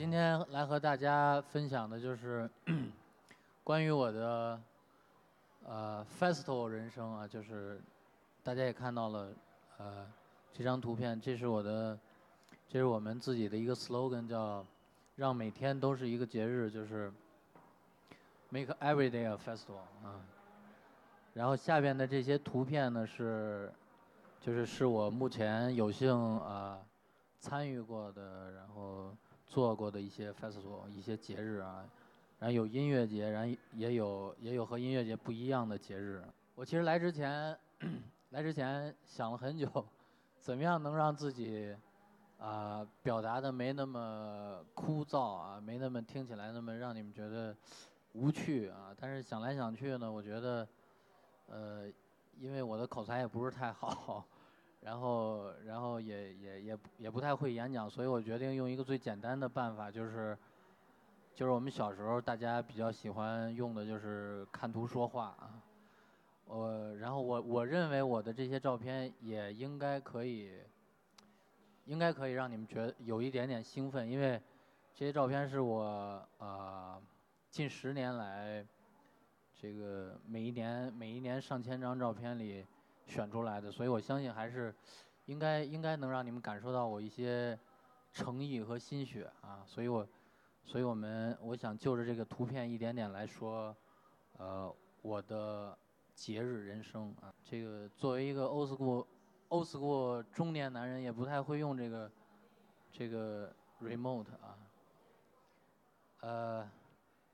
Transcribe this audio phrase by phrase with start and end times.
[0.00, 2.48] 今天来和大家分享的就是
[3.62, 4.58] 关于我的
[5.62, 7.78] 呃 festival 人生啊，就是
[8.42, 9.28] 大家也看到了
[9.76, 10.06] 呃
[10.54, 11.98] 这张图片，这是我的，
[12.66, 14.64] 这是我们自己的一个 slogan，叫
[15.16, 17.12] 让每天都是一个节日，就是
[18.48, 20.16] make every day a festival 啊。
[21.34, 23.70] 然后下边的这些图片呢是，
[24.40, 26.78] 就是是我目前有幸啊
[27.38, 29.14] 参与过的，然后
[29.50, 31.84] 做过的一些 festival 一些节日啊，
[32.38, 36.24] 然后有音乐节，然后也有也有和音乐节不一样的节日。
[36.54, 37.58] 我其实来之前，
[38.30, 39.68] 来之前想了很久，
[40.38, 41.76] 怎么样能让自己
[42.38, 47.54] 啊表达的没那么枯燥啊，没那么听起来那么让你们觉得
[48.12, 48.94] 无趣啊。
[48.98, 50.66] 但是想来想去呢，我觉得。
[51.52, 51.90] 呃，
[52.38, 54.24] 因为我的口才也不是太好，
[54.80, 60.36] 然后然后也也也也不太会演讲，所以我决定用一个最简单的办法，就是
[61.34, 65.62] 就是我们小时候大家比较喜欢用的就是看图说话啊。
[66.46, 70.50] 我然后我我认为我的这些照片也应该可以，
[71.84, 74.40] 应该可以让你们觉得有一点点兴奋，因为
[74.94, 77.00] 这些照片是我呃
[77.50, 78.66] 近十年来。
[79.62, 82.64] 这个每一年每一年上千张照片里
[83.10, 84.72] 选出来的，所以我相信还是
[85.26, 87.58] 应该应该能让你们感受到我一些
[88.12, 90.08] 诚意和心血啊，所以我
[90.64, 93.76] 所以我们我想就着这个图片一点点来说，
[94.38, 95.76] 呃，我的
[96.14, 99.04] 节日人生啊，这个作为一个 old school
[99.48, 102.10] old school 中年男人，也不太会用这个
[102.92, 103.52] 这个
[103.82, 104.56] remote 啊，
[106.20, 106.70] 呃。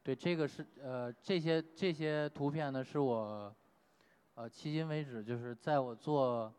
[0.06, 3.52] 对，这个是呃，这些这些图片呢，是我
[4.36, 6.52] 呃迄今为止就是在我做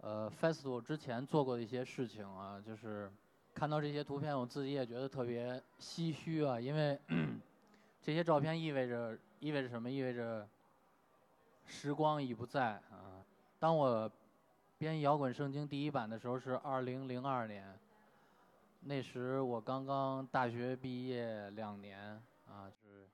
[0.00, 3.10] 呃 festival 之前做过的一些事情啊，就是
[3.52, 6.96] 看到这些图片，我自己也觉得特别唏嘘啊，因为
[8.00, 9.90] 这些照片意味着意味着什么？
[9.90, 10.48] 意味着
[11.66, 13.26] 时光已不在啊。
[13.58, 14.08] 当我
[14.78, 17.76] 编《摇滚圣经》第一版的时候是二零零二年，
[18.82, 22.22] 那时我刚刚大学毕业两年。
[22.46, 23.06] 啊，就是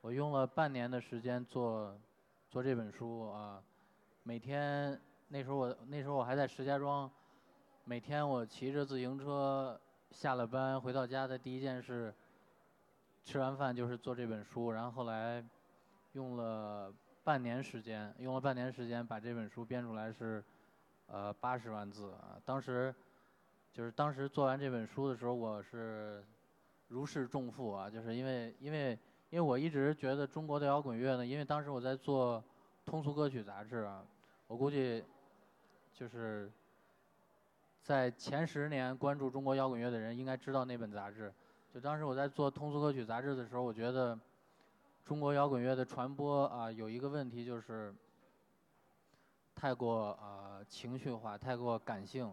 [0.00, 1.96] 我用了半年的时间做
[2.52, 3.62] 做这本书啊，
[4.24, 7.10] 每天那时候我那时候我还在石家庄，
[7.86, 9.80] 每天我骑着自行车
[10.10, 12.14] 下了班回到家的第一件事，
[13.24, 15.42] 吃完饭就是做这本书，然后后来
[16.12, 16.92] 用了
[17.24, 20.44] 半年时间，用了半年时间把这本书编出来是
[21.06, 22.94] 呃八十万字啊，当时
[23.72, 26.22] 就是当时做完这本书的时候我是。
[26.88, 28.98] 如释重负啊，就是因为因为
[29.32, 32.44] 因为我一直觉得中国的摇滚乐呢，因为当时我在做
[32.84, 34.04] 通俗歌曲杂志啊，
[34.46, 35.02] 我估计
[35.94, 36.52] 就是
[37.80, 41.32] 在前十年关注中国摇滚乐的人应该知道那本杂志。
[41.72, 44.18] 就当时我在做通俗歌曲杂志的时候，我觉得
[45.02, 47.94] 中国摇滚乐的传播啊有一个问题就是
[49.54, 52.30] 太过啊情绪化，太过感性。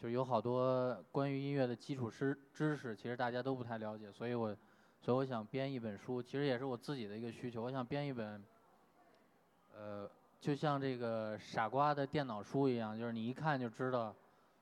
[0.00, 4.56] 就有好多关于音乐的基础知知识，其实大家都不太了解，所以我，
[5.04, 7.60] 所以我想编一本书，其实也是我自己的一个需求。
[7.60, 8.40] 我想编一本，
[9.74, 10.08] 呃，
[10.40, 14.14] 就像这个傻瓜的电脑书一样，就是你一看就知道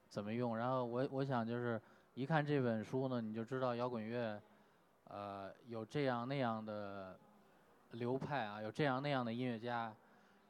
[0.08, 0.56] 怎么用。
[0.56, 1.78] 然后我我想就是
[2.14, 4.40] 一看这本书呢，你就知道摇滚乐，
[5.04, 7.18] 呃，有这样那样的
[7.90, 9.94] 流派啊，有这样那样的音乐家。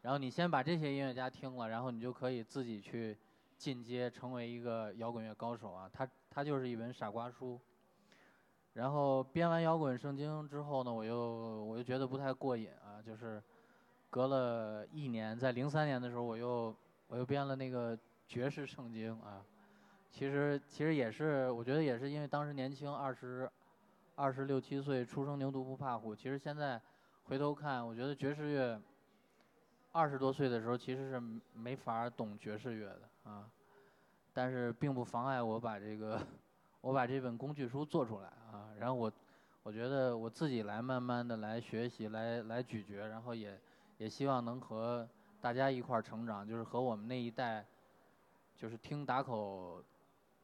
[0.03, 3.19] 然后你先把这些音乐家听了，然后你就可以自己去。
[3.61, 7.61] 进阶成为一个摇滚乐高手啊，他他就是一本傻瓜书。
[8.75, 13.43] 然后编完摇滚圣经之后呢，我又我又觉得不太过瘾啊，就是
[14.09, 16.75] 隔了一年，在零三年的时候，我又
[17.09, 19.45] 我又编了那个爵士圣经啊。
[20.11, 23.51] 其实其实也是，我觉得也是因为当时年轻，二十
[24.15, 26.15] 二十六七岁，初生牛犊不怕虎。
[26.15, 26.81] 其实现在
[27.25, 28.81] 回头看，我觉得爵士乐。
[29.93, 31.21] 二十多岁的时候，其实是
[31.53, 33.51] 没法懂爵士乐的啊，
[34.33, 36.17] 但是并不妨碍我把这个，
[36.81, 38.69] 我把这本工具书做出来啊。
[38.79, 39.13] 然后我，
[39.63, 43.59] 我觉得我自己来慢慢的来学习，来来咀嚼，然后也
[43.99, 45.09] 也希望能和
[45.41, 47.65] 大家一块儿成长，就是和我们那一代，
[48.57, 49.83] 就是听打口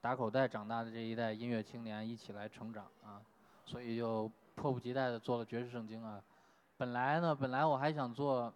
[0.00, 3.20] 打口袋长大的这一代音乐青年一起来成长啊。
[3.64, 6.22] 所以就迫不及待的做了爵士圣经啊。
[6.76, 8.52] 本来呢，本来我还想做。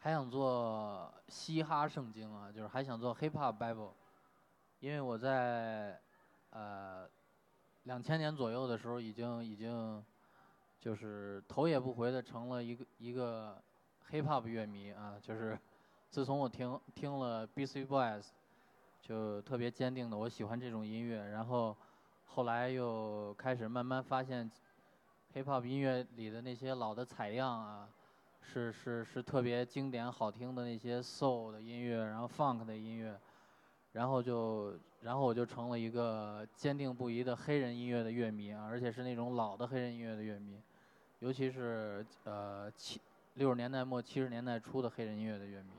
[0.00, 3.90] 还想做嘻哈圣经啊，就是还想做 Hip Hop Bible，
[4.78, 6.00] 因为我在
[6.50, 7.08] 呃
[7.84, 10.04] 两千年左右的时候，已经已经
[10.78, 13.60] 就是头也不回的成了一个一个
[14.10, 15.58] Hip Hop 乐迷啊，就是
[16.10, 18.24] 自从我听听了 B C Boys，
[19.02, 21.76] 就特别坚定的我喜欢这种音乐，然后
[22.26, 24.50] 后来又开始慢慢发现
[25.34, 27.88] ，hiphop 音乐里的那些老的采样啊，
[28.40, 33.18] 是是是特别经典好听的那些 soul 的音乐，然后 funk 的音乐，
[33.92, 40.60] 然后就然后我就成了一个坚定不移的黑人音乐的乐迷啊，而且是那种老的黑人音乐的乐迷，
[41.20, 43.00] 尤其是呃七
[43.34, 45.70] 六十年代末七十年代初的黑人音乐的乐迷。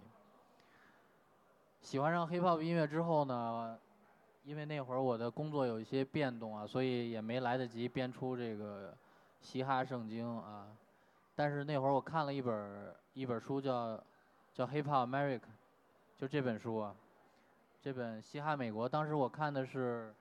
[1.82, 3.78] 喜欢上 hiphop 音乐之后呢？
[4.46, 8.98] 因为那会儿我的工作有一些变动啊，所以也没来得及编出这个
[9.42, 10.68] 嘻哈圣经啊。
[11.36, 14.02] 但是那会儿我看了一本一本书叫
[14.54, 15.42] 叫 Hip Hop America，
[16.18, 16.96] 就这本书啊，
[17.82, 18.90] 这本嘻哈美国。
[18.90, 20.14] 当时我看的是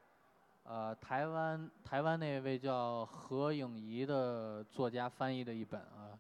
[0.63, 6.17] 呃台湾台湾那位叫何颖仪的作家翻译的一本啊。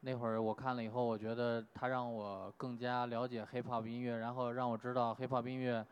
[0.00, 5.86] 那会儿我看了以后，我觉得他让我更加了解 Hip Hop 音乐，然后让我知道 Hip Hop 音乐。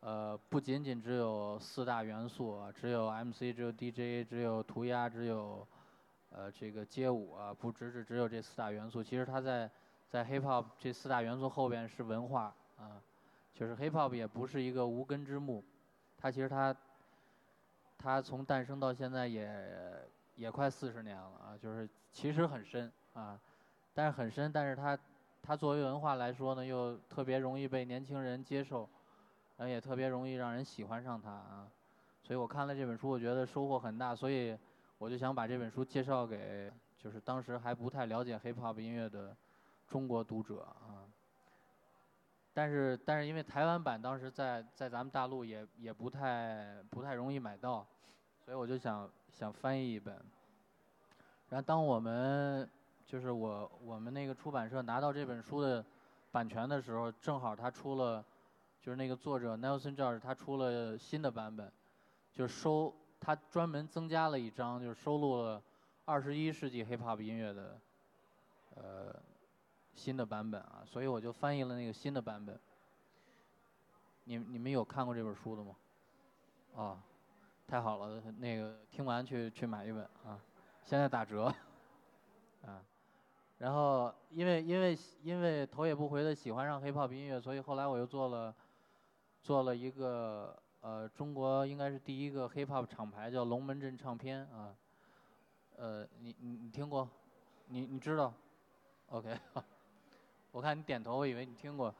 [0.00, 5.66] 呃，不仅仅只有四大元素啊，只有 MC，只有 DJ，只有涂鸦，只有
[6.30, 9.02] 呃这个街舞啊，不只是只有这四大元素。
[9.02, 9.70] 其实它在
[10.08, 13.00] 在 hip hop 这四大元素后边是文化啊，
[13.54, 15.64] 就是 hip hop 也不是一个无根之木，
[16.18, 16.76] 它其实它
[17.96, 20.06] 它从诞生到现在也
[20.36, 23.40] 也快四十年了啊，就是其实很深啊，
[23.94, 24.98] 但是很深，但是它
[25.42, 28.88] 它作为文化来说呢，又特别容易被年轻人接受。
[29.56, 31.68] 然后也特别容易让人喜欢上它啊，
[32.24, 34.58] 所以我看了这本书，我觉得收获很大，所以
[34.98, 36.68] 我就想把这本书介绍给
[36.98, 39.32] 就是当时还不太了解 hip hop 音乐的
[39.86, 41.06] 中国读者啊。
[42.54, 47.86] 但是但是因为台湾版当时在在咱们大陆也也不太不太容易买到，
[48.42, 50.14] 所以我就想想翻译一本。
[51.50, 52.66] 然后当我们
[53.04, 55.84] 就是我我们那个出版社拿到这本书的
[56.32, 58.24] 版权的时候，正好他出了。
[58.80, 61.72] 就是那个作者 Nelson George，他出了新的版本，
[62.34, 65.62] 就收他专门增加了一章，就是收录了
[66.04, 67.80] 二十一世纪 Hip Hop 音乐的
[68.74, 69.16] 呃
[69.94, 72.58] 新的版本啊，所以我就翻译了那个新的版本。
[74.24, 75.76] 你你们有看过这本书的吗？
[76.76, 77.02] 啊，
[77.66, 80.38] 太好了，那个听完去去买一本啊，
[80.84, 81.52] 现在打折
[82.66, 82.82] 啊。
[83.58, 88.54] 然后因为因为因为头也不回的喜欢上 Hip 音乐，所以后来我又做了。
[89.42, 94.74] 做了一个呃，中国应该是第一个 hip hop 厂牌，叫龙门阵唱片啊。
[95.76, 97.06] 呃，你你你听过？
[97.66, 98.32] 你你知道
[99.08, 99.38] ？OK，
[100.54, 101.92] 我看你点头，我以为你听过。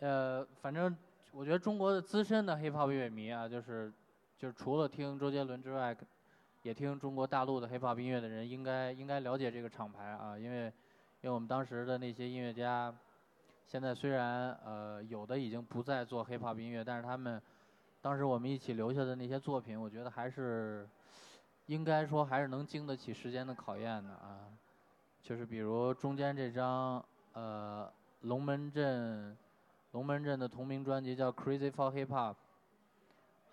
[0.00, 0.94] 呃，反正
[1.32, 3.90] 我觉得中国的资深的 hip hop 乐迷啊，就是
[4.36, 5.96] 就是除了听周杰伦之外，
[6.62, 10.66] 也听中国大陆的 hip hop 音乐的人，应该应该了解这个厂牌啊，因为
[11.22, 12.94] 因为我们当时的那些音乐家。
[13.64, 17.40] 现在虽然呃有的已经不再做 hip hop 音乐，但是他们
[18.02, 20.86] 当时我们一起留下的那些作品，我觉得还是
[21.68, 24.44] 应该说还是能经得起时间的考验的啊。
[25.22, 27.02] 就是比如中间这张
[27.32, 27.92] 呃
[28.22, 29.36] 龙门阵
[29.92, 32.34] 龙门阵的同名专辑叫 Crazy for Hip Hop，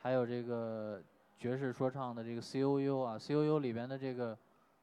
[0.02, 1.02] 还有这个
[1.38, 4.38] 爵士说唱的这个 C O U 啊，C O U 里边的这个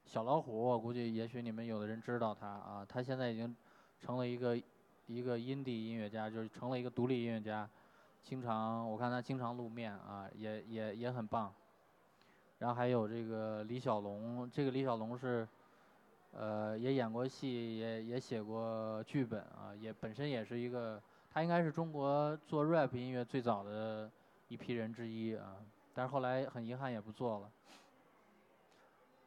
[0.04, 3.54] 小老虎，我估计也许你们有的人知道他啊，他现在已经
[4.00, 4.60] 成了一个。
[5.08, 7.70] 一个 indie 音乐家，就是成了一个独立音乐家，
[8.24, 11.54] 经常我看他经常露面啊，也也也很棒。
[12.58, 15.46] 然后还有这个李小龙，这个李小龙是，
[16.32, 24.10] 呃，也演过戏，也也写过剧本啊，也本身也是一个，他应该是中国做 rap 音乐最早的
[24.48, 25.56] 一批人之一啊，
[25.94, 27.50] 但是后来很遗憾也不做了。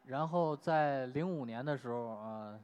[0.06, 2.58] 然后在零五年的时候啊，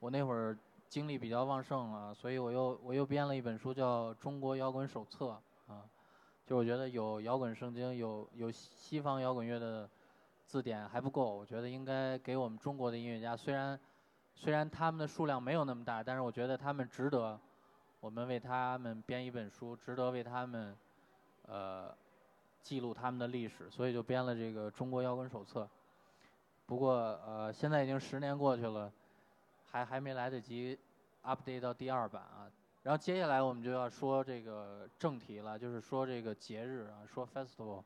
[0.00, 0.56] 我那会儿。
[0.92, 5.40] 精力比较旺盛啊，所以我又我又编了一本书，叫《中国摇滚手册》
[5.72, 5.82] 啊，
[6.44, 9.88] 就我觉得有摇滚圣经，有有西方摇滚乐的
[10.52, 13.80] 字典还不够，我觉得应该给我们中国的音乐家，虽然
[14.34, 17.40] 虽然他们的数量没有那么大，但是我觉得他们值得
[18.00, 20.76] 我们为他们编一本书，值得为他们
[21.46, 21.96] 呃
[22.60, 25.62] 记录他们的历史，所以就编了这个《中国摇滚手册》。
[26.66, 28.92] 不过呃，现在已经十年过去了。
[29.70, 30.78] 还还没来得及
[31.24, 32.44] update 到第二版啊，
[32.82, 37.82] 然后接下来我们就要说这个正题了，就是说这个节日啊，说 festival。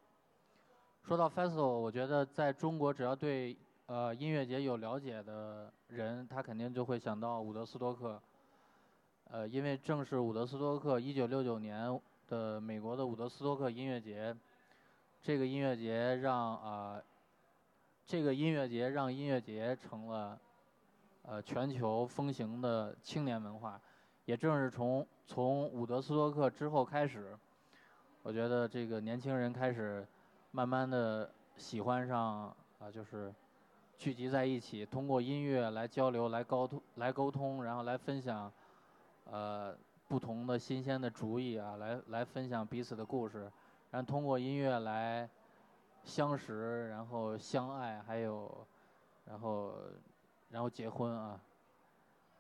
[1.07, 8.21] 说到 festival，我觉得在中国只要对呃音乐节有了解的人，他肯定就会想到伍德斯托克。
[9.31, 14.37] 呃，因为正是伍德斯托克1969年的美国的伍德斯托克音乐节，
[15.23, 17.01] 这个音乐节让啊，
[18.05, 20.37] 这个音乐节让音乐节成了。
[21.23, 23.81] 呃，全球风行的青年文化，
[24.25, 27.39] 也正是从从伍德斯托克之后开始，
[28.25, 30.05] 我觉得这个年轻人开始
[30.51, 33.35] 慢慢的喜欢上啊，就是
[33.99, 38.51] 聚集在一起，通过音乐来交流、来沟通、来沟通，然后来分享，
[39.25, 39.77] 呃，
[40.09, 43.51] 不同的新鲜的主意啊，来来分享彼此的故事，
[43.91, 45.29] 然后通过音乐来
[46.05, 48.67] 相识，然后相爱，还有，
[49.25, 49.75] 然后，
[50.51, 51.41] 然后结婚啊。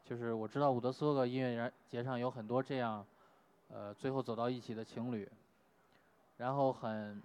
[0.05, 3.05] 就是我知道伍德斯托克音乐节上有很多这样，
[3.69, 5.29] 呃，最后走到一起的情侣。
[6.37, 7.21] 然后很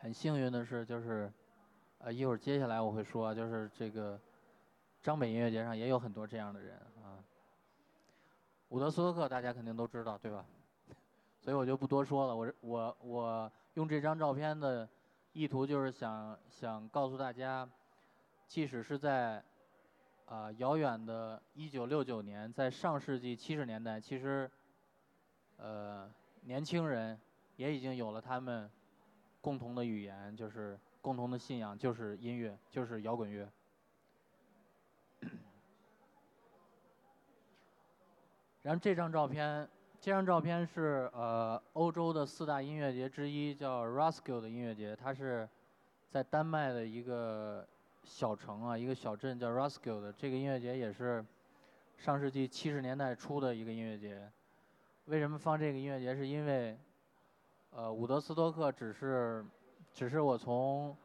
[0.00, 1.30] 很幸运的是，就是
[1.98, 4.18] 呃，一会儿接下来我会说，就是这个
[5.02, 7.22] 张北音乐节上也有很多这样的人啊。
[8.70, 10.46] 伍德斯托克大家肯定都知道，对吧？
[11.38, 12.34] 所以我就不多说了。
[12.34, 14.88] 我我我用这张照片的
[15.32, 17.68] 意图就是想想告诉大家，
[18.46, 19.44] 即使是在。
[20.26, 24.48] 啊，遥远的1969年，在上世纪70年代，其实，
[25.56, 26.08] 呃，
[26.42, 27.20] 年轻人
[27.56, 28.70] 也已经有了他们
[29.40, 33.48] 共同的语言，就是共同的信仰，就是音乐，就是摇滚乐。
[38.62, 39.68] 然后这张照片，
[40.00, 45.48] 这张照片是呃欧洲的四大音乐节之一，叫 Roskilde 音乐节，它是
[46.10, 47.66] 在丹麦的一个。
[48.02, 51.24] 小城啊，一个小镇叫 Roskilde，这个音乐节也是
[51.98, 54.26] 上世纪七十年代初的一个音乐节。
[55.04, 56.14] 为什么放这个音乐节？
[56.16, 56.76] 是因为，
[57.70, 59.44] 呃，伍德斯托克只是，
[59.92, 60.96] 只是我从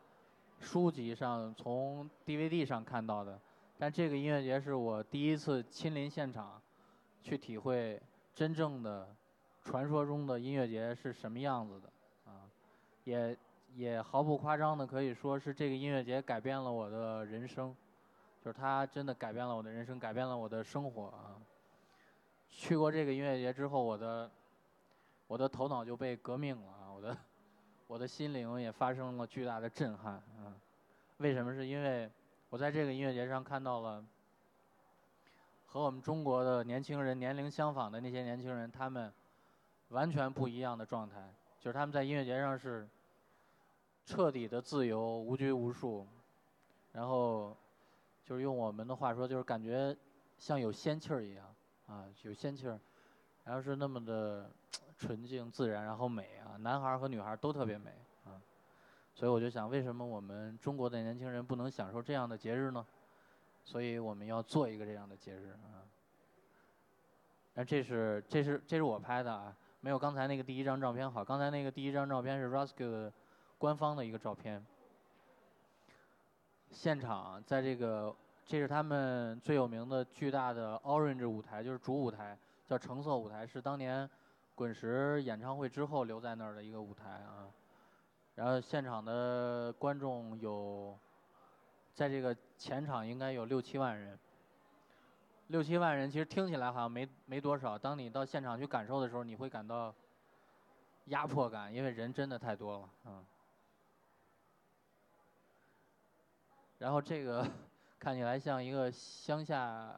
[0.60, 3.40] 书籍上、从 DVD 上看到的，
[3.78, 6.62] 但这个音乐节是我第一次亲临现场，
[7.22, 8.02] 去体会
[8.34, 9.08] 真正的
[9.64, 11.90] 传说中的音乐节是什么样子的，
[12.32, 12.50] 啊，
[13.04, 13.38] 也。
[13.76, 17.76] 也毫不夸张的可以说是这个音乐节改变了我的人生，
[18.42, 21.36] 就是它真的改变了我的人生，改变了我的生活啊。
[22.50, 24.32] 去过这个音乐节之后，我的
[25.28, 27.18] 我的头脑就被革命了啊，我的
[27.88, 30.54] 我的心灵也发生了巨大的震撼啊。
[31.18, 31.54] 为什么？
[31.54, 32.10] 是因为
[32.50, 34.06] 我在这个音乐节上看到了
[35.66, 39.12] 和我们中国的年轻人年龄相仿的那些年轻人，他们
[39.90, 42.88] 完全不一样的状态，就是他们在音乐节上是。
[44.08, 46.06] 彻底的自由，无拘无束，
[46.92, 47.58] 然后
[48.24, 49.98] 就是用我们的话说，就是感觉
[50.38, 51.56] 像有仙气儿一样
[51.88, 52.80] 啊，有仙气儿，
[53.44, 54.48] 然后是那么的
[54.98, 57.92] 纯净自然，然后美啊，男孩和女孩都特别美
[58.24, 58.42] 啊，
[59.14, 62.86] 所以我就想，为什么我们中国的年轻人不能享受这样的节日呢？
[63.64, 65.84] 所以我们要做一个这样的节日啊。
[67.54, 73.12] 那这是这是这是我拍的啊，没有刚才那个第一张照片好，刚才那个第一张照片是 Roskilde。
[73.58, 74.64] 官方的一个照片，
[76.72, 78.14] 现场在这个，
[78.46, 82.38] 这是他们最有名的巨大的 Orange 舞台，就是主舞台，
[82.68, 84.08] 叫橙色舞台，是当年
[84.56, 87.52] 滚石演唱会之后留在那儿的一个舞台啊。
[88.36, 90.98] 然后现场的观众有，
[91.94, 94.18] 在这个前场应该有六七万人，
[95.48, 99.94] 六七万人其实听起来好像没没多少，当你到现场去感受的时候，你会感到
[101.06, 103.24] 压迫感，因为人真的太多了啊。
[106.80, 107.48] 然后这个
[107.98, 109.98] 看起来像一个乡下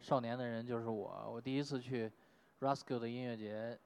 [0.00, 1.30] 少年的人，就是我。
[1.30, 2.10] 我第一次去
[2.60, 3.78] Roskilde 的音乐节，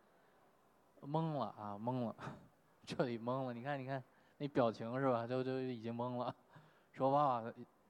[1.02, 2.16] 懵了啊，懵了，
[2.86, 3.52] 彻底懵了。
[3.54, 4.02] 你看，你看
[4.38, 5.26] 那表情是吧？
[5.26, 6.34] 就就已经懵了。
[6.92, 7.42] 说哇，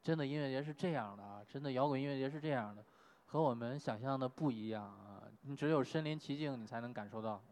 [0.02, 1.42] 真的音乐节是这样的啊！
[1.48, 2.84] 真的摇滚音乐节是这样的，
[3.26, 5.22] 和我们想象的不一样啊！
[5.42, 7.42] 你只有身临其境，你才能感受到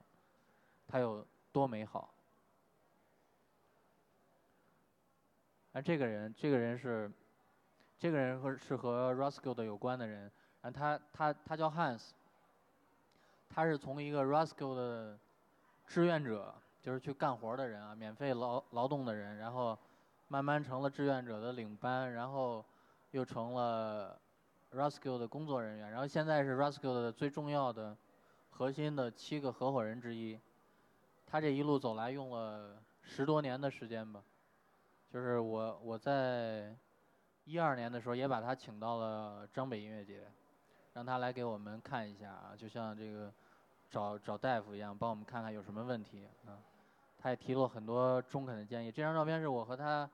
[0.86, 2.12] 它有多美好。
[5.72, 7.10] 而这个人，这个人是，
[7.98, 10.30] 这个人和是和 Roskilde 有关的人。
[10.62, 12.10] 然后他他他叫 Hans，
[13.48, 15.18] 他是从一个 Roskilde 的
[15.86, 19.78] 志愿者，就是去干活的人啊，免费劳劳动的人，然后
[20.28, 22.64] 慢慢成了志愿者的领班，然后
[23.12, 24.18] 又成了
[24.72, 27.96] Roskilde 的工作人员，然后现在是 Roskilde 的最重要的
[28.50, 30.38] 核心的七个合伙人之一。
[31.26, 34.22] 他这一路走来用了十多年的时间吧。
[35.12, 36.76] 就是我我在
[37.44, 40.26] 一二年的时候也把他请到了张北音乐节，
[40.92, 43.32] 让他来给我们看一下啊，就像这个
[43.96, 46.52] 找找大夫一样，帮我们看看有什么问题啊。
[47.18, 48.92] 他也提了很多中肯的建议。
[48.92, 50.06] 这张照片是我和他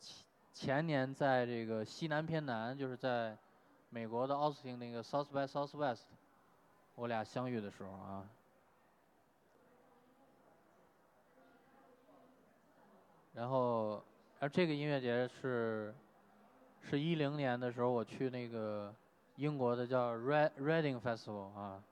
[0.00, 0.24] 前
[0.54, 3.36] 前年在这个西南偏南，就是在
[3.90, 6.04] 美国的奥斯汀那个 South by Southwest，
[6.94, 8.26] 我俩相遇的时候啊。
[13.34, 14.02] 然后，
[14.40, 15.94] 而这个音乐节是，
[16.80, 18.94] 是一零年的时候我去那个
[19.36, 21.82] 英国的叫 Red Reading Festival 啊，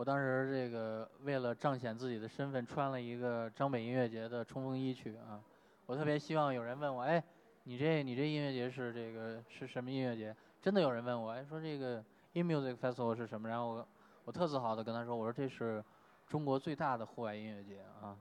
[0.00, 5.38] 我当时这个为了彰显自己的身份，穿了一个张北音乐节的冲锋衣去啊。
[5.84, 7.22] 我特别希望有人问我，哎，
[7.64, 10.34] 你这你这音乐节是这个是什么音乐节？
[10.58, 12.02] 真的有人问我，哎，说这个
[12.32, 13.46] In Music Festival 是什么？
[13.46, 13.88] 然后我
[14.24, 15.84] 我特自豪的跟他说，我说这是
[16.26, 18.16] 中国最大的户外音乐节啊。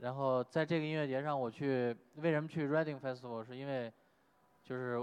[0.00, 3.42] 然后在这个音乐节上，我去为什么去 Reading Festival？
[3.42, 3.90] 是因为
[4.62, 4.98] 就是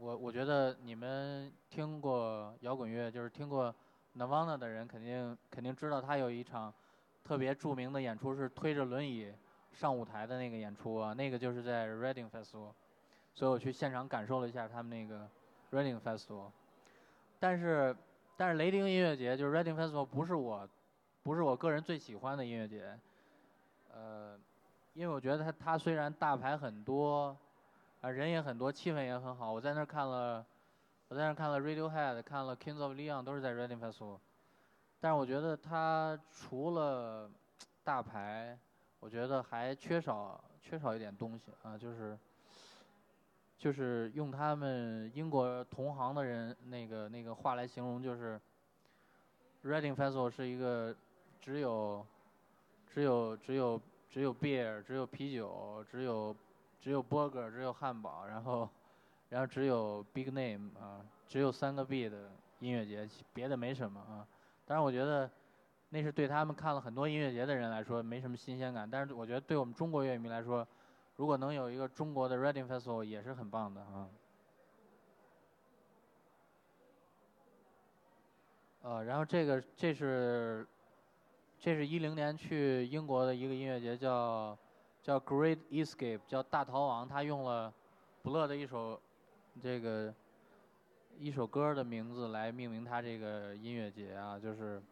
[0.00, 3.72] 我我觉得你们听过摇滚乐，就是听过
[4.16, 6.72] Nirvana 的人，肯定肯定知道他有一场
[7.24, 9.32] 特别著名的演出，是推着轮椅
[9.72, 12.72] 上舞台的那个演出啊，那个就是在 Reading Festival，
[13.34, 15.28] 所以我去现场感受了一下他们那个
[15.70, 16.50] Reading Festival。
[17.38, 17.94] 但是
[18.36, 20.68] 但是雷丁音乐节就是 Reading Festival 不是我
[21.22, 22.98] 不是我个人最喜欢的音乐节。
[23.92, 24.38] 呃，
[24.94, 27.36] 因为我觉得他他虽然大牌很多，
[28.00, 29.52] 啊人也很多，气氛也很好。
[29.52, 30.44] 我在那儿看了，
[31.08, 34.18] 我在那看了 Radiohead，看了 Kings of Leon，都是在 Reading Festival。
[35.00, 37.30] 但是我觉得他除了
[37.82, 38.58] 大牌，
[39.00, 42.18] 我觉得还缺少缺少一点东西啊，就是
[43.56, 48.40] 就是用他们英国同行的人那个那个话来形容，就是
[49.64, 50.94] Reading Festival 是一个
[51.40, 52.06] 只有。
[52.90, 56.34] 只有只有只有 beer，只有啤酒，只有
[56.80, 58.68] 只有 burger，只有汉堡，然后
[59.28, 62.30] 然后只有 big name 啊，只有三个 B 的
[62.60, 64.26] 音乐节，别的没什么啊。
[64.66, 65.30] 当然，我觉得
[65.90, 70.66] 那是对他们看了很多音乐节的人来说没什么新鲜感，但是我觉得对我们中国乐迷来说，
[71.16, 74.08] 如果能有一个中国的 Reading Festival 也是很棒的啊。
[78.82, 80.66] 呃，然后这个这是。
[81.60, 84.56] 这是一零年去英国的一个音乐节，叫
[85.02, 87.08] 叫 Great Escape，叫大逃亡。
[87.08, 87.74] 他用了
[88.22, 88.98] Blur 的一首
[89.60, 90.14] 这个
[91.18, 94.82] 一首歌的名字来命名他这个音乐节啊，就是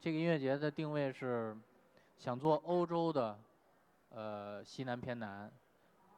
[0.00, 1.56] 这个音乐节的定位是
[2.16, 3.38] 想做欧洲的
[4.10, 5.50] 呃西南偏南，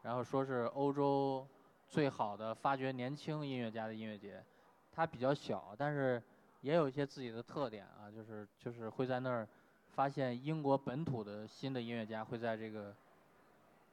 [0.02, 1.46] 然后说是欧洲
[1.88, 4.44] 最好的发掘年轻音乐家的音乐节。
[4.90, 6.22] 它比较小，但是
[6.60, 9.48] 也有一些自己的特点啊，就是就是会在那儿。
[9.94, 12.96] 发现英国本土的新的音乐家会在这个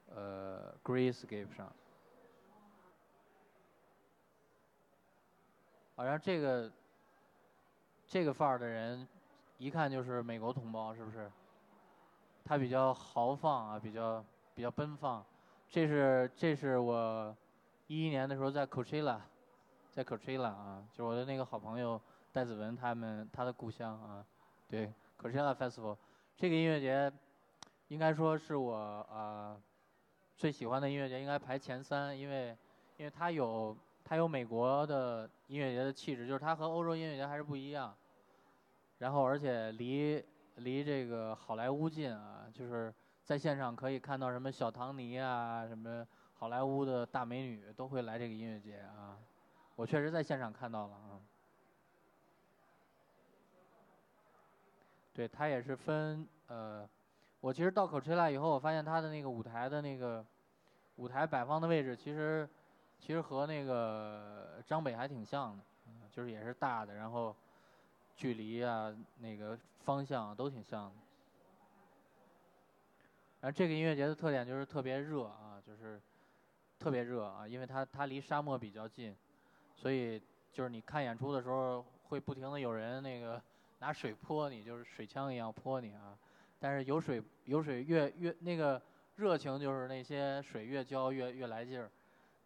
[0.08, 1.70] 呃 Grayscape 上，
[6.00, 6.72] 好像这个
[8.06, 9.06] 这个范儿的人
[9.58, 11.30] 一看就是美国同胞，是不是？
[12.42, 15.22] 他比较豪放啊，比较比较奔放。
[15.68, 17.36] 这是这是我
[17.86, 19.18] 一一年的时候在 Coachella，
[19.90, 22.00] 在 Coachella 啊，就我的那个好朋友
[22.32, 24.24] 戴子文他们他的故乡啊，
[24.70, 24.90] 对。
[25.20, 25.98] Coachella Festival，
[26.34, 27.12] 这个音乐节
[27.88, 29.54] 应该说是我呃
[30.34, 32.56] 最喜欢的音乐节，应该排前三，因为
[32.96, 33.76] 因为它有
[34.10, 37.96] 它有美国的音乐节的气质，就是它和欧洲音乐节还是不一样。
[38.98, 40.20] 然后而且离
[40.56, 42.92] 离这个好莱坞近啊，就是
[43.22, 49.16] 在现场可以看到什么小唐尼啊，什么好莱坞的大美女都会来这个音乐节啊。
[49.76, 51.22] 我确实在现场看到了啊。
[55.14, 56.84] 对，它也是分呃，
[57.40, 60.26] 我其实到口吹拉以后，我发现它的那个舞台的那个
[60.96, 62.48] 舞台摆放的位置，其实
[63.00, 65.64] 其实和那个张北还挺像的，
[66.10, 67.34] 就是也是大的，然后
[68.14, 70.96] 距离啊那个方向都挺像的。
[73.40, 76.00] 然后这个音乐节的特点就是特别热啊，就是
[76.78, 79.16] 特别热啊，因为它它离沙漠比较近，
[79.74, 83.42] 所以就是你看演出的时候会不停的有人那个。
[83.82, 86.14] 拿水泼你，就是水枪一样泼你啊！
[86.58, 88.78] 但是有水有水越越那个
[89.16, 91.90] 热情，就是那些水越浇越越来劲儿。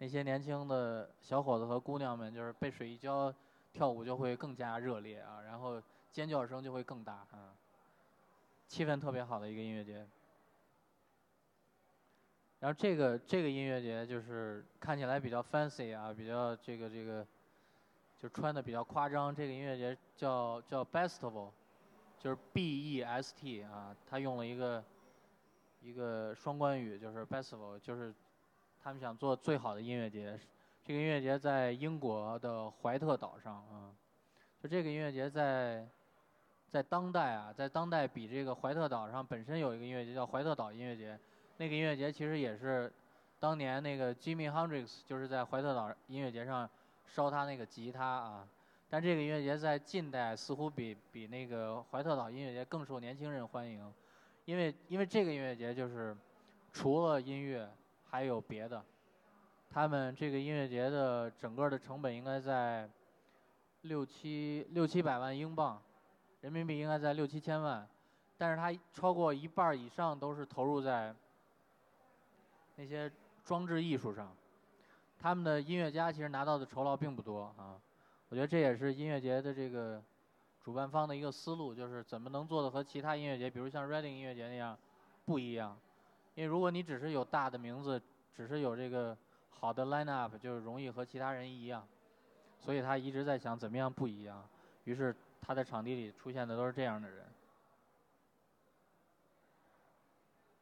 [0.04, 3.34] 那些年轻的小伙子和姑娘们，就是被水一浇，
[3.72, 7.56] 跳舞就会更加热烈啊，然后尖叫声就会更大啊。
[8.68, 10.06] 气氛特别好的一个音乐节。
[12.60, 17.26] 然后这个这个音乐节就是看起来比较 fancy 啊，比较这个这个。
[18.20, 21.50] 就穿的比较夸张，这个音乐节叫叫 Festival，
[22.18, 24.84] 就是 B E S T 啊，他用了一个
[25.82, 28.14] 一个双关语，就是 Festival，就是
[28.84, 30.38] 他们想做最好的音乐节。
[30.84, 33.90] 这个音乐节在英国的怀特岛上啊，
[34.62, 35.88] 就这个音乐节在
[36.70, 41.18] 在当代啊，在当代比这个怀特岛上本身有一个音乐节叫怀特岛音乐节，
[41.56, 42.92] 那个音乐节其实也是
[43.40, 46.68] 当年那个 Jimmy Hendrix 就是在怀特岛音乐节上。
[47.06, 48.48] 烧他那个吉他啊，
[48.88, 53.92] 但这个音乐节在近代似乎比比那个怀特岛音乐节更受年轻人欢迎，
[54.46, 56.16] 因为因为这个音乐节就是
[56.72, 57.68] 除了音乐
[58.14, 58.80] 还有别的，
[59.68, 62.88] 他们这个音乐节的整个的成本应该在
[63.82, 65.82] 六七六七百万英镑，
[66.40, 67.84] 人民币应该在六七千万，
[68.38, 71.12] 但是它超过一半以上都是投入在
[72.76, 73.10] 那些
[73.44, 74.32] 装置艺术上。
[75.18, 77.74] 他们的音乐家其实拿到的酬劳并不多啊。
[78.28, 80.00] 我觉得这也是音乐节的这个
[80.62, 84.78] 主办方的一个思路，就是怎么能做的和其他音乐节，比如像 Reading 音乐节那样
[85.24, 85.76] 不一样。
[86.34, 88.00] 因为如果你只是有大的名字，
[88.34, 89.16] 只是有这个
[89.50, 91.86] 好的 line up，就是容易和其他人一样。
[92.60, 94.48] 所以他一直在想怎么样不一样。
[94.84, 97.26] 于是他在场地里出现的都是这样的人。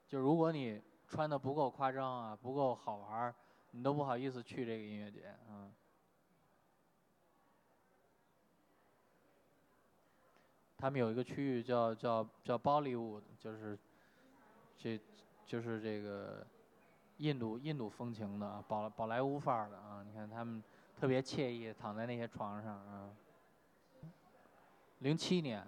[0.09, 3.35] 就如果你穿的不够夸张啊，不够好玩儿，
[3.71, 5.73] 你都不好意思去这个音乐节，嗯。
[10.77, 13.79] 他们有一个区域叫叫叫 Bollywood，就是
[14.77, 15.01] 这
[15.53, 16.47] 就是这个
[17.19, 20.03] 印度印度风情的宝宝莱坞范儿的啊！
[20.03, 20.65] 你看他们
[20.99, 23.11] 特别惬意，躺在那些床上啊。
[25.01, 25.63] 零七年，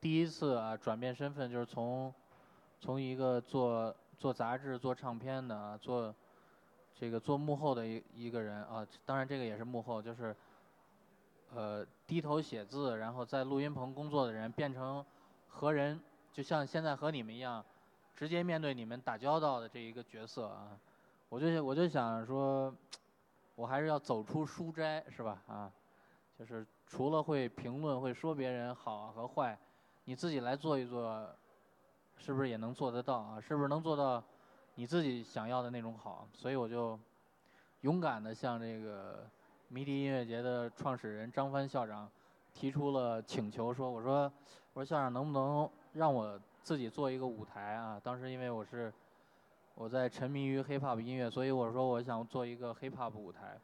[0.00, 2.14] 第一次啊转变身份，就是从
[2.80, 6.14] 从一个做做杂志、做唱片的啊、做
[6.94, 10.34] 这个做幕后的一一个人啊，当然这个也是幕后，就是。
[11.54, 15.04] 呃，低头写字，然后在录音棚工作的人，变成
[15.46, 16.00] 和人，
[16.32, 17.62] 就像现在和你们一样，
[18.14, 20.78] 直接面对你们打交道的这一个角色啊，
[21.28, 22.74] 我就我就想说，
[23.54, 25.42] 我还是要走出书斋，是吧？
[25.46, 25.72] 啊，
[26.38, 29.58] 就是除了会评论、会说别人好和坏，
[30.04, 31.28] 你自己来做一做，
[32.16, 33.40] 是不是也能做得到啊？
[33.40, 34.22] 是不是能做到
[34.74, 36.26] 你自己想要的那种好？
[36.32, 36.98] 所以我就
[37.80, 39.26] 勇敢的向这个。
[39.68, 42.06] 迷笛音乐节的创始人张帆校长
[42.52, 44.30] 提出了请求，说：“我说，
[44.74, 48.00] 我说校长能不能让我自己做一个舞台啊？
[48.02, 48.92] 当时因为我是
[49.74, 53.58] 我在沉迷于 hip hop 音乐，所以我说我想做一个 hip hop 舞台，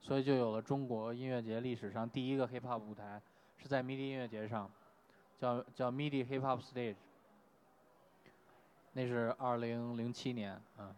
[0.00, 3.20] 所以就有了中国音乐节历史上第一个 hip hop 舞台，
[3.56, 4.70] 是在迷笛音乐节上，
[5.38, 6.96] 叫叫 MIDI hip hop stage，
[8.92, 10.94] 那是二零零七年啊，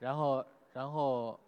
[0.00, 1.38] 然后然后。”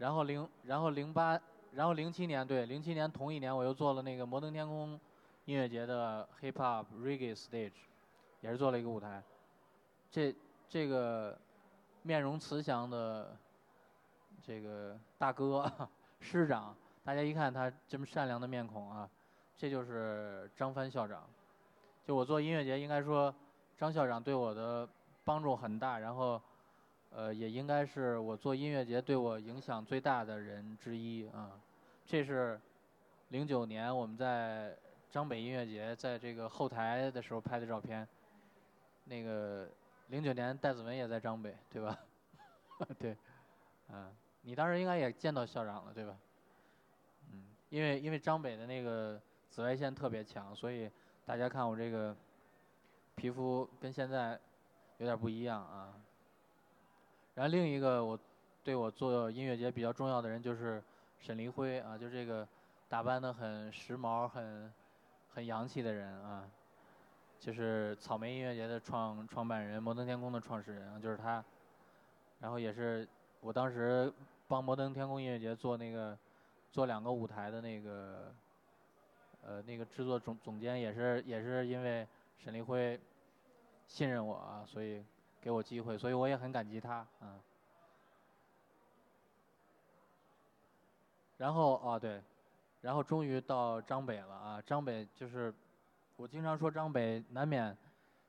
[0.00, 1.38] 然后零，然后零八，
[1.74, 4.98] 然后零七年，对，零七年同一年我又做了那个摩登天空
[5.50, 7.72] 音乐节的 hip hop reggae stage，
[8.40, 9.20] 也是做了一个舞台。
[10.08, 10.32] 这
[10.68, 11.36] 这个
[12.02, 13.36] 面容慈祥的
[14.40, 15.68] 这个大哥
[16.20, 19.10] 师长，大家一看他这么善良的面孔啊，
[19.56, 21.28] 这就是张帆校长。
[22.06, 23.34] 就我做音乐节，应该说
[23.76, 24.88] 张校长对我的
[25.24, 26.40] 帮助很大，然后。
[27.12, 31.60] 呃，也应该是我做音乐节对我影响最大的人之一啊。
[32.06, 32.60] 这是
[33.30, 34.78] 零九年我们在
[35.10, 38.06] 张北音乐节在这个后台的时候拍的照片。
[39.04, 39.68] 那个
[40.08, 41.98] 零九年戴子文也在张北，对吧？
[42.98, 43.16] 对，
[43.88, 46.16] 嗯，你当时应该也见到校长了，对吧？
[47.32, 50.88] 嗯，因为因为张北的那个紫外线特别强，所以
[51.26, 52.14] 大家看我这个
[53.16, 54.38] 皮肤跟现在
[54.98, 55.92] 有点不一样啊。
[57.34, 58.18] 然后另一个我
[58.62, 60.80] 对我做音乐节比较重要的人就是
[61.18, 62.46] 沈黎辉啊，就这个
[62.88, 64.72] 打扮的很时髦、很
[65.34, 66.48] 很洋气的人啊，
[67.38, 71.44] 就是草莓音乐节的创创办人、摩登天空的创始人啊，就是他。
[72.40, 73.06] 然后也是
[73.40, 74.12] 我当时
[74.48, 76.18] 帮摩登天空音乐节做那个
[76.70, 78.34] 做两个舞台的那个
[79.42, 82.06] 呃那个制作总总监，也是也是因为
[82.38, 82.98] 沈黎辉
[83.86, 85.04] 信任我啊，所以。
[85.42, 87.40] 给我机会，所以我也很感激他，啊。
[91.38, 92.22] 然后啊对，
[92.80, 94.62] 然后终于到张北了啊！
[94.64, 95.52] 张北就是，
[96.16, 97.76] 我经常说张北难免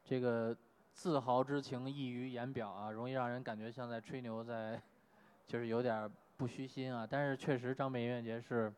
[0.04, 0.56] 这个
[0.94, 4.82] 自豪之情溢于言表啊，容易让人感觉像在吹牛，在
[5.48, 7.08] 就是有点不虚心啊。
[7.10, 8.74] 但是确实张北音乐节是，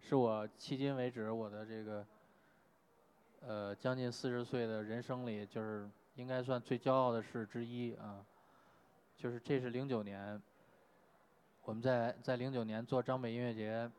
[0.00, 2.06] 是我迄今为止我的这个，
[3.40, 5.88] 呃将近四十岁的人生里就是。
[6.16, 8.22] 应该算最骄傲的事之一啊，
[9.16, 10.38] 就是这是零九年，
[11.62, 13.90] 我们在在零九年做张北音乐节，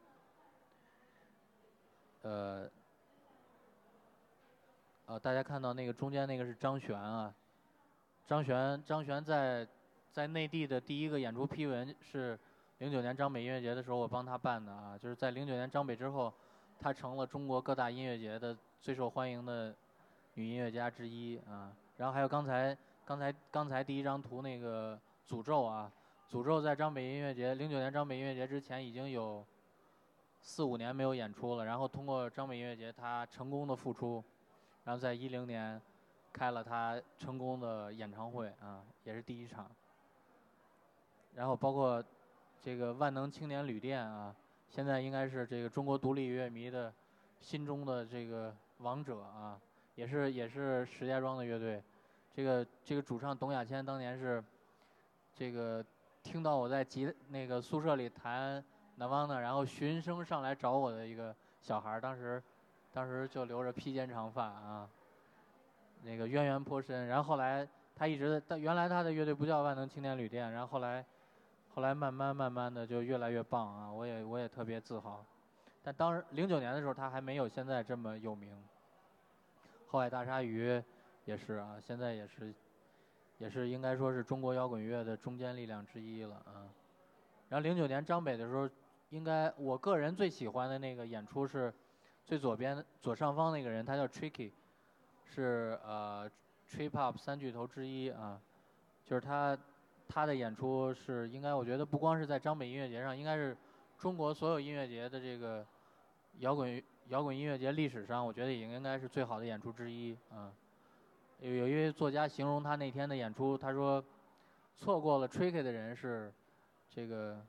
[2.23, 2.69] 呃，
[5.05, 7.33] 呃，大家看到那个中间那个是张悬啊，
[8.25, 9.67] 张悬张悬在
[10.11, 12.39] 在内地的第一个演出批文是
[12.77, 16.33] 零九年张北音乐节的时候我帮他办的啊，就是在零九年张北之后，
[16.79, 19.75] 他成了中国各大音乐节的最受欢迎的
[20.35, 21.75] 女音乐家之一啊。
[21.97, 25.91] 然后还有刚才刚才刚才第一张图那个诅咒啊，
[26.31, 29.45] 诅咒在张北音乐节零九年张北音乐节之前已经有
[30.45, 34.21] 四五年没有演出了，然后通过张北音乐节他成功的复出，
[34.83, 35.81] 然后在一零年
[36.33, 39.71] 开了他成功的演唱会啊，也是第一场。
[41.33, 42.03] 然后包括
[42.61, 44.35] 这个万能青年旅店啊，
[44.69, 46.93] 现在应该是这个中国独立乐迷的
[47.39, 49.57] 心中的这个王者啊，
[49.95, 51.81] 也是也是石家庄的乐队。
[52.35, 54.43] 这个这个主唱董亚千当年是
[55.33, 55.83] 这个
[56.21, 58.61] 听到我在吉那个宿舍里弹
[58.95, 62.41] 南方的，然后循声上来找我的一个小孩儿，当时
[62.93, 64.89] 当时就留着披肩长发啊，
[66.03, 67.07] 那个渊源颇深。
[67.07, 71.05] 然后后来他一直在，原来他的乐队不叫万能青年旅店，然后后来
[71.73, 75.25] 后来慢慢慢慢的就越来越棒啊，我也我也特别自豪。
[75.83, 78.51] 但当时零九年的时候，他还没有现在这么有名。
[79.87, 80.83] 后海大鲨鱼。
[81.25, 82.53] 也是啊，现在也是，
[83.37, 86.67] 也是应该说是中国摇滚乐的中坚力量之一了啊。
[87.47, 88.69] 然后零九年张北的时候，
[89.13, 91.71] 应该我个人最喜欢的那个演出是，
[92.25, 94.51] 最左边左上方那个人，他叫 Tricky，
[95.23, 96.27] 是呃
[96.67, 98.41] Trip Hop 三巨头之一啊。
[99.05, 99.55] 就是他
[100.07, 103.55] 他的演出是应该我觉得不光是在张北音乐节上，应该是
[103.99, 105.63] 中国所有音乐节的这个
[106.39, 110.51] 摇滚摇滚音乐节历史上，我觉得也应该是最好的演出之一啊。
[111.39, 114.03] 有有一位作家形容他那天的演出，他说，
[114.75, 116.33] 错过了 Tricky 的人是，
[116.89, 117.45] 这个，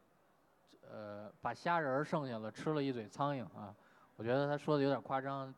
[0.91, 3.75] 呃，把虾仁剩下了，吃了一嘴苍蝇啊。
[4.17, 5.55] 我觉得他说的有点夸张。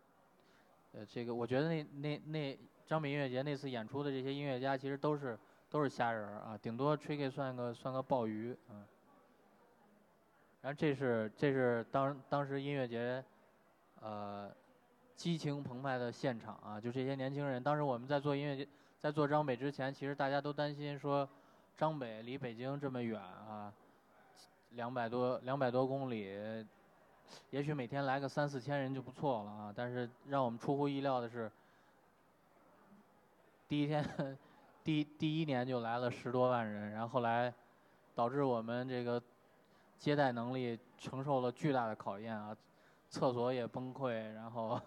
[0.92, 8.84] 呃，这个我觉得那那那张北音乐节那次演出的这些音乐家其实都是都是虾仁啊，顶多 Tricky 算个算个鲍鱼啊。
[10.62, 13.24] 然后这是这是当当时音乐节，
[14.00, 14.50] 呃。
[15.16, 17.62] 激情澎湃的现场啊，就这些年轻人。
[17.62, 21.26] 当时我们在做音乐节，在做张北之前，其实大家都担心说，
[21.74, 23.72] 张北离北京这么远啊，
[24.70, 26.64] 两百多两百多公里，
[27.50, 29.72] 也许每天来个三四千人就不错了啊。
[29.74, 31.50] 但是让我们出乎意料的是，
[33.68, 34.38] 第一天，
[34.84, 37.52] 第第一年就来了十多万人，然后来
[38.14, 39.22] 导致我们这个
[39.98, 42.56] 接待能力承受了巨大的考验啊，
[43.08, 44.80] 厕所也崩溃，然后。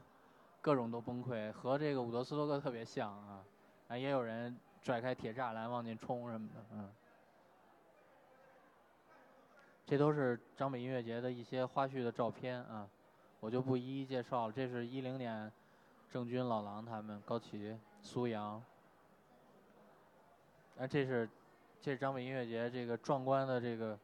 [0.61, 3.41] 各种都崩溃，和这个伍德斯托克特别像啊，
[3.87, 6.89] 啊也有人拽开铁栅栏往进冲什么的，嗯，
[9.89, 12.87] 这都是张北音乐节的一些花絮的照片啊，
[13.39, 14.53] 我就不一一介绍了。
[14.53, 15.51] 这是一零年，
[16.11, 18.63] 郑钧、老狼他们、高旗、苏阳，
[20.77, 21.27] 啊这是
[21.81, 23.97] 这是张北音乐节这个壮观的这个，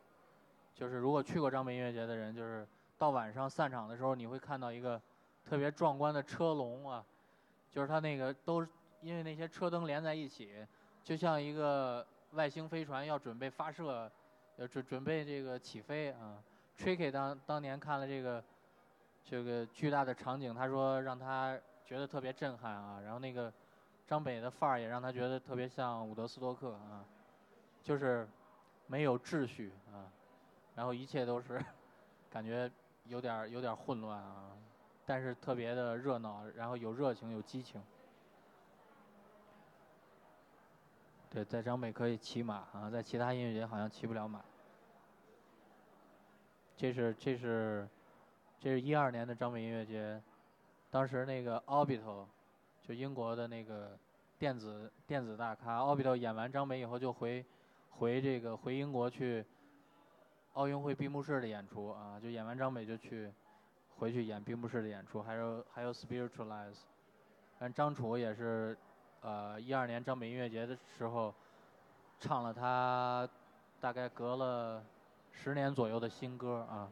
[0.74, 2.68] 就是如果去过张北音乐节的人，就是
[2.98, 5.00] 到晚上散场的时候，你会看到一个。
[5.48, 7.06] 特别壮观的车龙啊，
[7.70, 8.68] 就是它那个都
[9.04, 10.66] 因为那些车灯连在一起，
[11.04, 14.12] 就像一个外星飞船要准备发射，
[14.58, 16.42] 呃准准备这个起飞啊。
[16.78, 18.44] Tricky 当当年看了这个
[19.24, 23.00] 这个巨大的场景，他说让他觉得特别震撼啊。
[23.02, 23.52] 然后那个
[24.06, 27.06] 张北的范儿也让他觉得特别像伍德斯托克啊，
[27.82, 28.28] 就是
[28.88, 30.12] 没有秩序啊，
[30.76, 31.64] 然后一切都是
[32.30, 32.70] 感觉
[33.06, 34.52] 有点有点混乱啊。
[35.06, 37.82] 但是特别的热闹，然后有热情有激情。
[41.36, 44.42] 对，在张北可以骑马啊，在其他音乐节好像骑不了马。
[46.78, 47.86] 这是这是
[48.58, 50.22] 这是一二年的张北音乐节，
[50.90, 52.26] 当时那个 Orbital，
[52.88, 54.00] 就英国的那个
[54.40, 57.46] 电子电子大咖 Orbital 演完张北以后就回
[57.90, 59.46] 回这个回英国去
[60.54, 63.30] 奥运会闭幕式的演出啊，就演完张北就去。
[63.98, 66.80] 回去演闭幕式的演出，还有还有 Spiritualize，
[67.58, 68.78] 但张楚也是，
[69.26, 71.34] 呃，一二年张北音乐节的时候，
[72.20, 73.28] 唱了他
[73.82, 74.84] 大概隔了
[75.32, 76.88] 十年左右的新歌啊。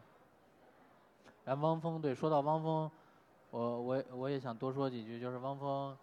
[1.46, 2.89] 然后汪峰，对，说到汪峰，
[3.52, 5.96] 我我我也想多说几句，就是汪峰，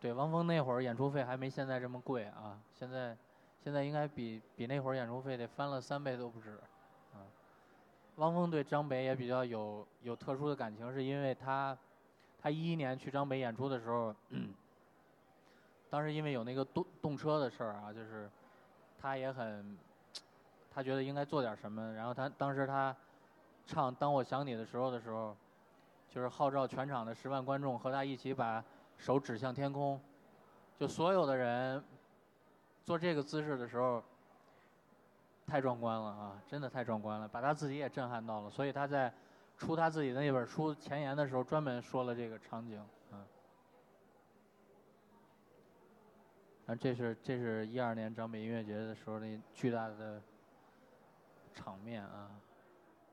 [0.00, 3.16] 对，汪峰那会儿演出费还没现在这么贵啊，现在
[3.64, 6.60] 现在应该比比那会儿演出费得翻了三倍都不止。
[8.16, 11.76] 汪峰对张北也比较有有特殊的感情，是因为他，
[12.40, 14.14] 他一一年去张北演出的时候，
[15.88, 18.30] 当时因为有那个动动车的事儿啊，就是
[19.00, 19.76] 他也很，
[20.70, 22.94] 他觉得应该做点什么，然后他当时他
[23.66, 25.36] 唱《当我想你的时候》的时候，
[26.08, 28.62] 就是号召全场的十万观众和他一起把
[28.96, 30.00] 手指向天空，
[30.78, 31.82] 就所有的人
[32.84, 34.02] 做这个姿势的时候。
[35.48, 36.42] 太壮观了啊！
[36.48, 38.50] 真的太壮观了，把他自己也震撼到了。
[38.50, 39.14] 所以他在
[39.56, 42.84] 出他自己的那本书前言的时候，专门说了这个场景。
[46.66, 50.20] 啊，这是这是一二年张北音乐节的时候那巨大的
[51.54, 52.30] 场面啊。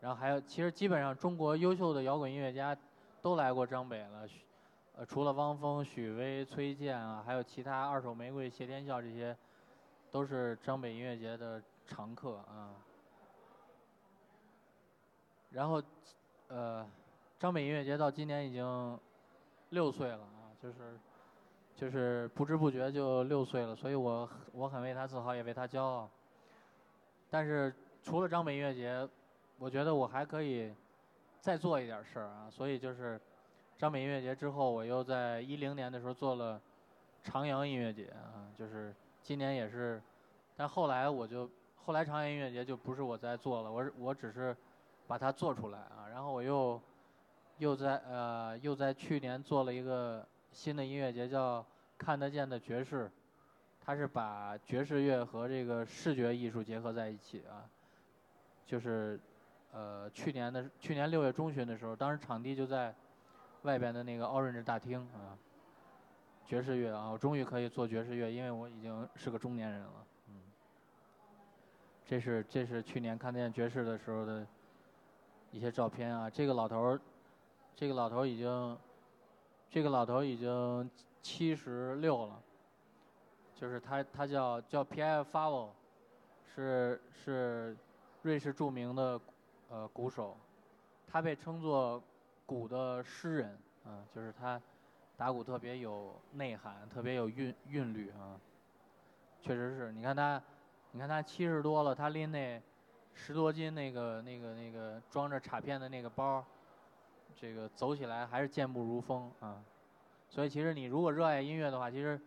[0.01, 2.75] 然后还有，其实基本上中国优秀的摇滚音乐家
[3.21, 4.27] 都来过张北了。
[4.95, 9.35] 呃，除了汪峰、许巍、崔健啊，还有其他二手玫瑰、谢天笑这些，
[10.11, 11.61] 都是张北音乐节的。
[11.85, 12.71] 常客啊，
[15.51, 15.83] 然后，
[16.47, 16.89] 呃，
[17.37, 18.97] 张北音乐节到今年已经
[19.71, 20.97] 六岁了啊，就是
[21.75, 26.09] 就是不知不觉就六岁了，所以我我很为他自豪，也为他骄傲。
[27.29, 29.07] 但是除了张北音乐节，
[29.57, 30.71] 我觉得我还可以
[31.39, 33.19] 再做一点事儿啊，所以就是
[33.77, 36.61] 张北音乐节之后，我又在一零年的时候做了
[37.23, 40.01] 长阳音乐节啊，就是今年也是，
[40.55, 44.55] 但后来我就后来长阳音乐节就不是我在做了，我我只是
[45.07, 46.79] 把它做出来啊，然后我又
[47.57, 51.65] 又在呃又在去年做了一个新的音乐节，叫
[51.97, 53.11] 看得见的爵士，
[53.83, 57.65] 它是把爵士乐和这个视觉艺术结合在一起啊，
[58.65, 59.19] 就是
[59.71, 62.93] 呃去年的去年六月中旬的时候，当时场地就在
[63.63, 65.35] 外边的那个 Orange 大厅啊，
[66.45, 70.35] 爵士乐啊，我终于可以做爵士乐，因为我已经是个中年人了，嗯，
[72.05, 74.45] 这是这是去年看得见爵士的时候的
[75.51, 77.01] 一些照片啊，这个老头儿，
[77.75, 78.77] 这个老头儿已经，
[79.73, 80.87] 这个老头已经
[81.23, 82.39] 七十六了，
[83.55, 85.69] 就是他他叫叫 Pierre Faval，
[86.53, 87.75] 是是
[88.21, 89.19] 瑞士著名的
[89.69, 90.37] 呃鼓手，
[91.07, 91.99] 他被称作
[92.45, 94.61] 鼓的诗人啊，就是他
[95.17, 98.37] 打鼓特别有内涵，特别有韵韵律啊，
[99.41, 100.39] 确实是你看他，
[100.91, 102.61] 你看他七十多了，他拎那
[103.15, 106.45] 十多斤那个那个那个装着卡片的那个包，
[107.39, 109.63] 这个走起来还是健步如风啊。
[110.29, 112.19] 所以其实你如果热爱音乐的话，其实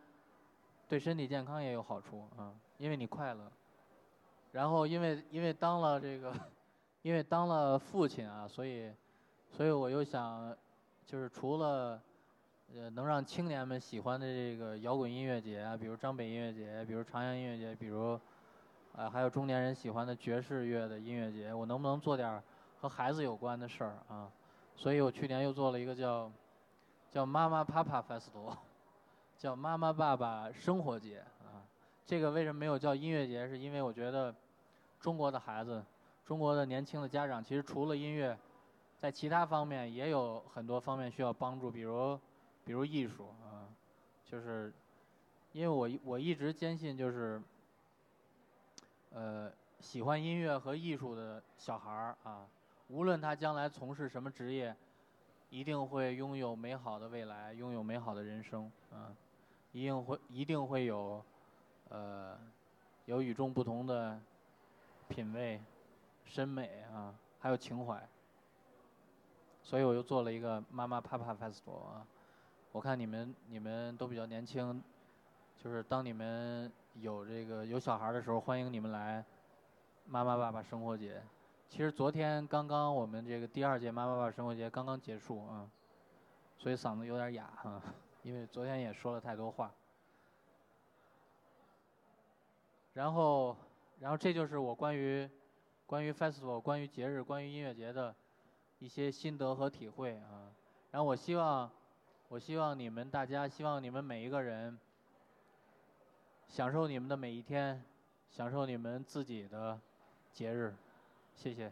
[0.88, 3.50] 对身体健康也有好处啊，因为你快乐。
[4.52, 6.32] 然后因为因为当了这个，
[7.02, 8.90] 因为当了父亲啊，所以
[9.50, 10.56] 所以我又想，
[11.04, 12.00] 就是除了
[12.72, 18.18] 呃能让青年们喜欢的这个摇滚音乐节啊，比如张北音乐节，比如长阳音乐节，比如
[18.94, 22.42] 啊还有中年人喜欢的爵士乐的音乐节，我能不能做点
[22.80, 24.30] 和孩子有关的事儿啊？
[24.76, 26.30] 所以我去年又做了一个叫。
[27.12, 28.54] 叫妈妈 Papa Festival，
[29.38, 31.64] 叫妈妈爸爸生活节啊。
[32.04, 33.48] 这个为什么没有叫音乐节？
[33.48, 34.34] 是因为我觉得
[35.00, 35.82] 中国的孩子，
[36.26, 38.36] 中国的年轻的家长，其实除了音乐，
[38.98, 42.20] 在其他方面也有很多方面需要帮助，比如
[42.66, 43.64] 比如艺术啊，
[44.26, 44.70] 就是
[45.52, 47.40] 因为我我一直坚信就是
[49.10, 52.46] 呃喜欢音乐和艺术的小孩儿啊，
[52.88, 54.74] 无论他将来从事什么职业。
[55.48, 59.14] 一定会拥有美好的未来，拥有美好的人生，啊，
[59.70, 61.24] 一定会一定会有，
[61.88, 62.36] 呃，
[63.04, 64.20] 有与众不同的
[65.08, 65.62] 品味、
[66.24, 68.06] 审美啊，还有情怀。
[69.62, 72.04] 所以我又做了一个妈妈 Papa Festival 啊，
[72.72, 74.82] 我看你们你们都比较年轻，
[75.62, 79.24] 就是当你们有这个有小孩的时候，欢迎你们来
[80.06, 81.22] 妈妈爸爸生活节。
[81.68, 85.68] 其实昨天刚刚我们这个第二届妈妈爸爸生活节刚刚结束啊，
[86.56, 87.82] 所以嗓子有点哑哈，
[88.22, 89.74] 因为昨天也说了太多话。
[92.94, 93.54] 然后，
[94.00, 95.28] 然后这就是我关于
[95.84, 98.14] 关于 festival、关于节日、关于音乐节的
[98.78, 100.48] 一些心得和体会啊。
[100.92, 101.70] 然后我希望，
[102.28, 104.78] 我希望你们大家，希望你们每一个人
[106.48, 107.84] 享受你们的每一天，
[108.30, 109.78] 享受你们自己的
[110.32, 110.74] 节日。
[111.36, 111.70] 谢谢，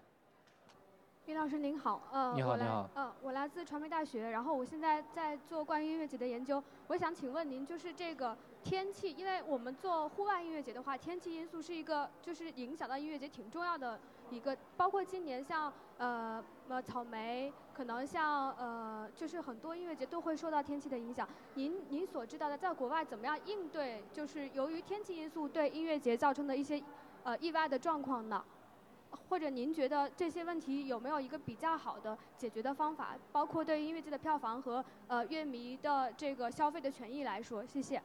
[1.24, 6.62] 李老师您好，呃，你好你好，呃，我来自传媒大学，然后我现在在做关于音乐节的研究。
[6.87, 13.98] 我想请问您，就是这个天气，因为我们做户外音乐节的话，天气因素是一个就是影响到音乐节挺重要的
[14.31, 21.27] 一个，包括今年像呃呃草莓，可能像呃就是很多音乐节都会受到天气的影响。
[21.55, 26.81] 您您所知道的，在国外怎么样应对，就是由于天气因素对音乐节造成的一些
[27.22, 28.44] 呃意外的状况呢？
[29.29, 33.16] 或者您觉得这些问题有没有一个比较好的解决的方法？
[33.33, 38.03] 包括对音乐节的票房和呃乐迷的这个消费的权益来说，谢谢。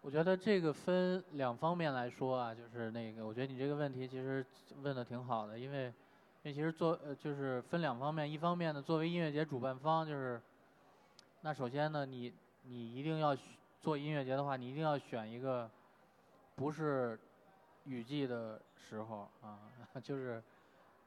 [0.00, 4.44] 我觉得这个分两方面来说啊，就是那个，我觉得你这个问题其实
[4.82, 5.92] 问的挺好的，因为因
[6.44, 10.40] 为其实做呃就是分两方面，一方面呢，作为音乐节主办方，就是
[11.42, 12.32] 那首先呢，你
[12.64, 13.36] 你一定要
[13.80, 15.70] 做音乐节的话，你一定要选一个
[16.54, 17.18] 不是。
[17.84, 19.58] 雨季的时候啊，
[20.02, 20.42] 就是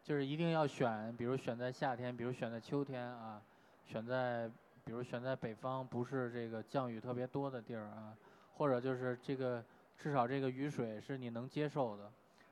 [0.03, 3.41] 就是一定要选，比如选在夏天，比如选在秋天啊，
[3.85, 4.49] 选在
[4.83, 8.15] 比如选在北方，不是这个降雨特别多的地儿啊，
[8.55, 9.63] 或者就是这个
[9.97, 12.11] 至少这个雨水是你能接受的，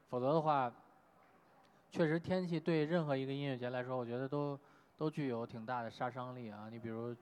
[0.09, 0.71] 否则的话，
[1.91, 4.59] 确实天气对任何一个音乐节来说，我觉得都
[4.97, 6.69] 都具有挺大的杀伤力啊。
[6.71, 7.15] 你比如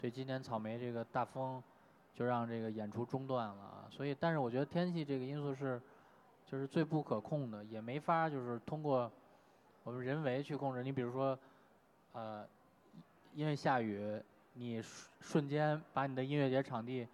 [0.00, 1.62] 对今年草莓这个大风，
[2.14, 5.80] 就让这个演出中断了啊，所以但是我觉得天气这个因素是。
[6.50, 9.10] 就是最不可控的，也没法就是通过
[9.84, 10.82] 我们人为去控制。
[10.82, 11.38] 你比如说，
[12.12, 12.42] 呃，
[13.34, 14.18] 因为下雨，
[14.54, 14.82] 你
[15.20, 17.06] 瞬间把你的音乐节场地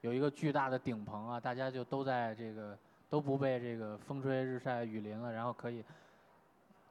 [0.00, 2.76] 有一个巨大的顶棚啊，大家就都在这个
[3.08, 5.84] 都不被这个风吹日晒雨淋了，然后可以。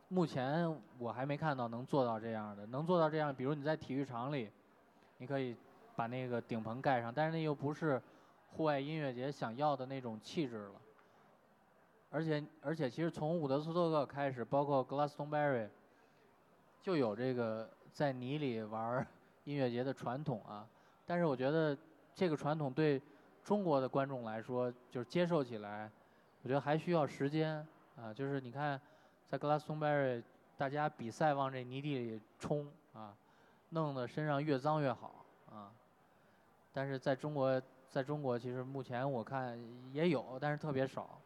[0.07, 4.49] 目前我还没看到能做到这样的，能做到这样，比如你在体育场里，
[5.17, 5.55] 你可以
[5.95, 8.01] 把那个顶棚盖上，但是那又不是
[8.53, 10.71] 户外音乐节想要的那种气质了。
[12.09, 15.67] 而且而且，其实从伍德斯托克开始，包括 Glastonbury，
[16.81, 19.05] 就有这个在泥里玩
[19.45, 20.67] 音乐节的传统啊。
[21.05, 21.77] 但是我觉得
[22.13, 23.01] 这个传统对
[23.43, 25.89] 中国的观众来说，就是接受起来，
[26.43, 28.13] 我觉得还需要时间啊。
[28.13, 28.79] 就是你看。
[29.29, 30.23] 在 Glastonbury，
[30.57, 33.13] 大家比赛往这泥地里冲啊，
[33.69, 35.71] 弄得身上越脏越好啊。
[36.73, 39.55] 但是在中国，在中国其实目前我看
[39.93, 41.21] 也有，但是特别少。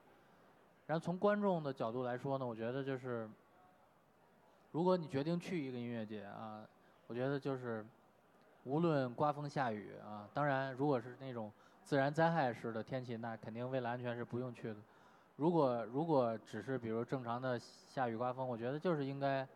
[0.93, 3.27] 然后从观众的角度来说呢，我觉得就是，
[4.71, 6.63] 如果你决定去一个音乐节啊，
[7.07, 7.83] 我觉得就是，
[8.65, 11.51] 无论刮风下雨啊，当然如果是那种
[11.83, 14.75] 自然灾害式的天气，那肯定为了安全是不用去的。
[15.35, 19.47] 如果如果只是比如正常的下雨刮风，我觉得就是应该，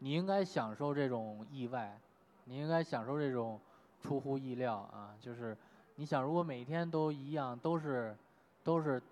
[0.00, 1.98] 你应该享受这种意外，
[2.44, 3.58] 你应该享受这种
[4.02, 5.16] 出乎意料啊！
[5.18, 5.56] 就是
[5.94, 8.14] 你想，如果每天都一样，都是
[8.62, 9.02] 都是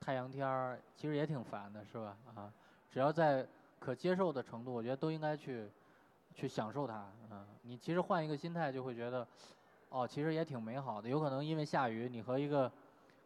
[0.00, 2.16] 太阳天儿，其实也挺烦的，是吧？
[2.34, 2.52] 啊，
[2.90, 3.46] 只要在
[3.78, 5.70] 可接受的程度，我觉得都应该去
[6.34, 6.94] 去享受它
[7.28, 7.46] 啊！
[7.62, 9.26] 你其实换一个心态，就会觉得
[9.90, 11.08] 哦，其实也挺美好的。
[11.08, 12.70] 有可能因为下雨，你和一个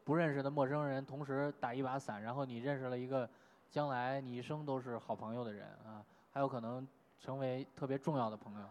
[0.05, 3.29] 不认识的陌生人同时打一把伞，然后你认识了一个
[3.71, 6.87] 将来你一生都是好朋友的人啊，还有可能
[7.21, 8.67] 成为特别重要的朋友。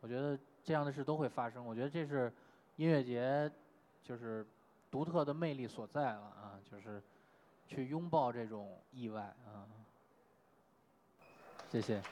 [0.00, 1.64] 我觉得这样的事都会发生。
[1.64, 2.32] 我觉得这是
[2.76, 3.50] 音乐节
[4.02, 4.46] 就是
[4.90, 7.02] 独特的魅力所在了啊，就是
[7.68, 9.68] 去拥抱这种意外啊。
[11.70, 12.02] 谢谢。